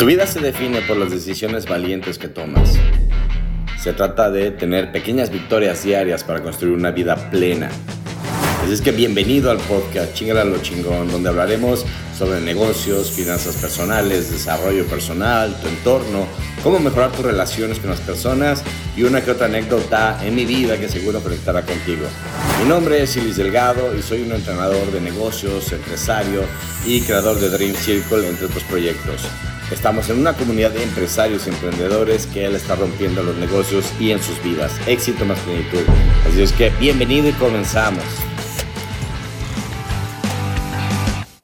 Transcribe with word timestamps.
Tu 0.00 0.06
vida 0.06 0.26
se 0.26 0.40
define 0.40 0.80
por 0.80 0.96
las 0.96 1.10
decisiones 1.10 1.66
valientes 1.66 2.16
que 2.16 2.28
tomas. 2.28 2.72
Se 3.78 3.92
trata 3.92 4.30
de 4.30 4.50
tener 4.50 4.92
pequeñas 4.92 5.30
victorias 5.30 5.84
diarias 5.84 6.24
para 6.24 6.42
construir 6.42 6.72
una 6.72 6.90
vida 6.90 7.30
plena. 7.30 7.68
Así 8.64 8.72
es 8.72 8.80
que 8.80 8.92
bienvenido 8.92 9.50
al 9.50 9.58
podcast 9.58 10.14
Chingala 10.14 10.44
lo 10.44 10.56
chingón, 10.62 11.12
donde 11.12 11.28
hablaremos 11.28 11.84
sobre 12.16 12.40
negocios, 12.40 13.10
finanzas 13.10 13.56
personales, 13.56 14.32
desarrollo 14.32 14.86
personal, 14.86 15.54
tu 15.60 15.68
entorno, 15.68 16.26
cómo 16.62 16.78
mejorar 16.78 17.12
tus 17.12 17.26
relaciones 17.26 17.78
con 17.78 17.90
las 17.90 18.00
personas 18.00 18.62
y 18.96 19.02
una 19.02 19.20
que 19.20 19.32
otra 19.32 19.48
anécdota 19.48 20.18
en 20.24 20.34
mi 20.34 20.46
vida 20.46 20.80
que 20.80 20.88
seguro 20.88 21.20
conectará 21.20 21.60
contigo. 21.60 22.06
Mi 22.62 22.66
nombre 22.66 23.02
es 23.02 23.14
Ilis 23.18 23.36
Delgado 23.36 23.94
y 23.94 24.00
soy 24.00 24.22
un 24.22 24.32
entrenador 24.32 24.90
de 24.92 25.02
negocios, 25.02 25.70
empresario 25.72 26.44
y 26.86 27.02
creador 27.02 27.38
de 27.38 27.50
Dream 27.50 27.74
Circle, 27.74 28.26
entre 28.26 28.46
otros 28.46 28.64
proyectos. 28.64 29.28
Estamos 29.70 30.10
en 30.10 30.18
una 30.18 30.36
comunidad 30.36 30.72
de 30.72 30.82
empresarios 30.82 31.46
y 31.46 31.50
emprendedores 31.50 32.26
que 32.26 32.44
él 32.44 32.56
está 32.56 32.74
rompiendo 32.74 33.22
los 33.22 33.36
negocios 33.36 33.94
y 34.00 34.10
en 34.10 34.20
sus 34.20 34.42
vidas. 34.42 34.72
Éxito 34.88 35.24
más 35.24 35.38
plenitud. 35.42 35.84
Así 36.26 36.42
es 36.42 36.52
que 36.52 36.70
bienvenido 36.70 37.28
y 37.28 37.32
comenzamos. 37.34 38.02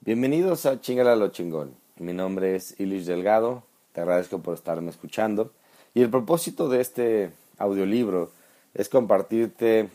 Bienvenidos 0.00 0.66
a 0.66 0.80
Chingala 0.80 1.14
lo 1.14 1.28
chingón. 1.28 1.76
Mi 2.00 2.12
nombre 2.12 2.56
es 2.56 2.74
Ilis 2.80 3.06
Delgado. 3.06 3.62
Te 3.92 4.00
agradezco 4.00 4.40
por 4.40 4.54
estarme 4.54 4.90
escuchando. 4.90 5.52
Y 5.94 6.02
el 6.02 6.10
propósito 6.10 6.68
de 6.68 6.80
este 6.80 7.30
audiolibro 7.58 8.32
es 8.74 8.88
compartirte 8.88 9.88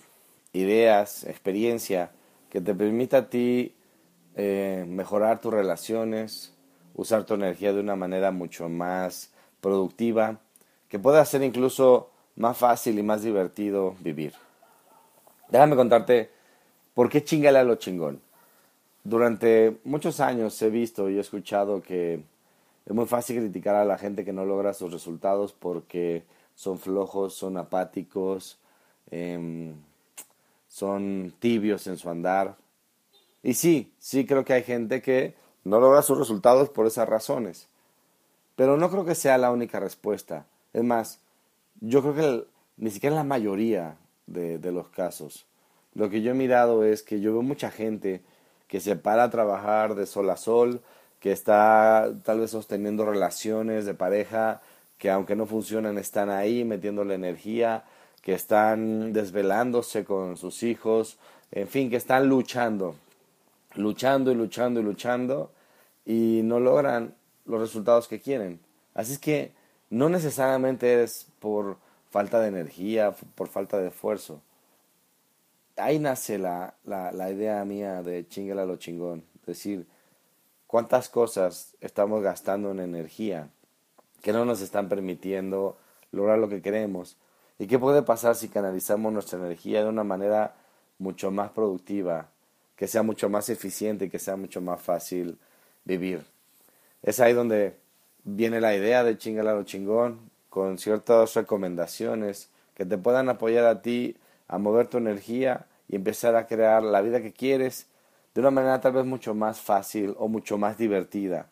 ideas, 0.54 1.26
experiencia 1.26 2.12
que 2.50 2.62
te 2.62 2.74
permita 2.74 3.18
a 3.18 3.30
ti 3.30 3.76
eh, 4.38 4.86
mejorar 4.88 5.42
tus 5.42 5.54
relaciones, 5.54 6.54
usar 6.96 7.26
tu 7.26 7.34
energía 7.34 7.74
de 7.74 7.80
una 7.80 7.96
manera 7.96 8.32
mucho 8.32 8.70
más 8.70 9.32
productiva, 9.62 10.40
que 10.90 11.00
pueda 11.00 11.24
ser 11.26 11.44
incluso 11.44 12.10
más 12.36 12.58
fácil 12.58 13.00
y 13.00 13.04
más 13.04 13.24
divertido 13.24 13.96
vivir. 14.00 14.34
Déjame 15.50 15.76
contarte 15.76 16.30
por 16.94 17.10
qué 17.10 17.24
chingale 17.24 17.60
a 17.60 17.64
lo 17.64 17.76
chingón. 17.76 18.22
Durante 19.04 19.78
muchos 19.84 20.20
años 20.20 20.62
he 20.62 20.70
visto 20.70 21.10
y 21.10 21.18
he 21.18 21.20
escuchado 21.20 21.82
que 21.82 22.22
es 22.86 22.94
muy 22.94 23.06
fácil 23.06 23.38
criticar 23.38 23.76
a 23.76 23.86
la 23.86 23.98
gente 23.98 24.26
que 24.26 24.34
no 24.34 24.46
logra 24.46 24.74
sus 24.74 24.92
resultados 24.92 25.54
porque 25.54 26.24
son 26.56 26.78
flojos, 26.78 27.34
son 27.34 27.58
apáticos, 27.58 28.58
em, 29.10 29.74
son 30.68 31.34
tibios 31.40 31.88
en 31.88 31.98
su 31.98 32.10
andar. 32.10 32.56
Y 33.44 33.54
sí, 33.56 33.92
sí 33.98 34.26
creo 34.26 34.46
que 34.46 34.54
hay 34.54 34.64
gente 34.64 35.02
que 35.02 35.34
no 35.64 35.80
logra 35.80 36.02
sus 36.02 36.18
resultados 36.18 36.70
por 36.70 36.88
esas 36.88 37.08
razones. 37.08 37.68
Pero 38.56 38.78
no 38.78 38.90
creo 38.90 39.06
que 39.06 39.16
sea 39.16 39.38
la 39.38 39.52
única 39.52 39.80
respuesta. 39.80 40.46
Es 40.74 40.84
más, 40.84 41.20
yo 41.80 42.02
creo 42.02 42.16
que 42.16 42.46
ni 42.78 42.92
siquiera 42.92 43.16
la 43.16 43.24
mayoría 43.24 43.98
de, 44.28 44.58
de 44.58 44.72
los 44.72 44.90
casos. 44.90 45.46
Lo 45.94 46.10
que 46.10 46.22
yo 46.22 46.32
he 46.32 46.36
mirado 46.36 46.84
es 46.84 47.04
que 47.04 47.20
yo 47.20 47.34
veo 47.34 47.42
mucha 47.42 47.72
gente 47.72 48.22
que 48.68 48.80
se 48.80 48.96
para 48.96 49.24
a 49.24 49.30
trabajar 49.30 49.96
de 49.96 50.06
sol 50.06 50.30
a 50.30 50.38
sol, 50.38 50.82
que 51.20 51.32
está 51.32 52.12
tal 52.24 52.40
vez 52.40 52.52
sosteniendo 52.52 53.06
relaciones 53.06 53.86
de 53.86 53.94
pareja 53.94 54.62
que 55.02 55.10
aunque 55.10 55.36
no 55.36 55.48
funcionan 55.48 55.98
están 55.98 56.30
ahí 56.30 56.64
metiéndole 56.64 57.16
energía, 57.16 57.86
que 58.22 58.36
están 58.36 59.14
desvelándose 59.14 60.06
con 60.06 60.38
sus 60.38 60.62
hijos, 60.62 61.18
en 61.52 61.68
fin, 61.68 61.90
que 61.90 61.96
están 61.96 62.30
luchando 62.30 62.94
luchando 63.76 64.32
y 64.32 64.36
luchando 64.36 64.80
y 64.80 64.84
luchando 64.84 65.52
y 66.06 66.42
no 66.44 66.60
logran 66.60 67.16
los 67.46 67.60
resultados 67.60 68.08
que 68.08 68.20
quieren. 68.20 68.60
Así 68.94 69.14
es 69.14 69.20
que 69.20 69.54
no 69.90 70.10
necesariamente 70.10 71.04
es 71.04 71.28
por 71.40 71.78
falta 72.10 72.40
de 72.40 72.48
energía, 72.48 73.16
por 73.36 73.48
falta 73.48 73.78
de 73.78 73.90
esfuerzo. 73.90 74.42
Ahí 75.78 76.00
nace 76.00 76.38
la, 76.38 76.76
la, 76.84 77.12
la 77.12 77.32
idea 77.32 77.64
mía 77.66 78.02
de 78.04 78.28
chingala 78.28 78.66
lo 78.66 78.76
chingón. 78.78 79.24
Decir, 79.46 79.88
cuántas 80.68 81.10
cosas 81.10 81.76
estamos 81.82 82.22
gastando 82.22 82.72
en 82.72 82.80
energía 82.80 83.50
que 84.22 84.34
no 84.34 84.46
nos 84.46 84.62
están 84.62 84.88
permitiendo 84.88 85.78
lograr 86.12 86.40
lo 86.40 86.50
que 86.50 86.62
queremos. 86.62 87.18
¿Y 87.60 87.68
qué 87.68 87.78
puede 87.78 88.02
pasar 88.02 88.36
si 88.36 88.50
canalizamos 88.50 89.12
nuestra 89.12 89.40
energía 89.40 89.84
de 89.84 89.90
una 89.90 90.04
manera 90.04 90.56
mucho 90.98 91.32
más 91.32 91.52
productiva, 91.52 92.30
que 92.82 92.88
sea 92.88 93.04
mucho 93.04 93.30
más 93.30 93.48
eficiente 93.50 94.06
y 94.06 94.10
que 94.10 94.18
sea 94.18 94.36
mucho 94.36 94.60
más 94.60 94.82
fácil 94.82 95.38
vivir. 95.86 96.26
Es 97.04 97.20
ahí 97.20 97.32
donde 97.32 97.76
viene 98.24 98.60
la 98.60 98.76
idea 98.76 99.04
de 99.04 99.20
chingalaro 99.20 99.62
chingón, 99.66 100.32
con 100.50 100.80
ciertas 100.80 101.36
recomendaciones 101.36 102.50
que 102.74 102.84
te 102.88 102.98
puedan 102.98 103.30
apoyar 103.30 103.66
a 103.66 103.84
ti 103.84 104.18
a 104.48 104.58
mover 104.58 104.88
tu 104.88 104.98
energía 104.98 105.68
y 105.88 105.96
empezar 105.96 106.36
a 106.36 106.48
crear 106.48 106.82
la 106.82 107.02
vida 107.02 107.22
que 107.22 107.34
quieres 107.34 107.86
de 108.34 108.42
una 108.42 108.50
manera 108.50 108.82
tal 108.82 108.94
vez 108.94 109.06
mucho 109.06 109.36
más 109.36 109.60
fácil 109.60 110.16
o 110.18 110.28
mucho 110.28 110.58
más 110.58 110.80
divertida, 110.80 111.50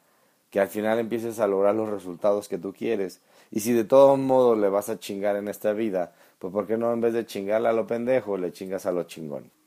que 0.50 0.60
al 0.60 0.70
final 0.70 0.98
empieces 0.98 1.40
a 1.40 1.46
lograr 1.46 1.76
los 1.76 1.90
resultados 1.90 2.48
que 2.50 2.58
tú 2.58 2.74
quieres. 2.74 3.22
Y 3.52 3.60
si 3.60 3.72
de 3.74 3.84
todos 3.84 4.18
modos 4.18 4.58
le 4.58 4.70
vas 4.70 4.90
a 4.90 4.98
chingar 4.98 5.36
en 5.36 5.48
esta 5.48 5.74
vida, 5.74 6.12
pues 6.40 6.52
¿por 6.52 6.66
qué 6.66 6.76
no 6.76 6.92
en 6.92 7.02
vez 7.02 7.14
de 7.14 7.28
chingarle 7.28 7.70
a 7.70 7.74
lo 7.74 7.86
pendejo 7.86 8.36
le 8.36 8.52
chingas 8.52 8.88
a 8.88 8.92
lo 8.92 9.04
chingón? 9.04 9.59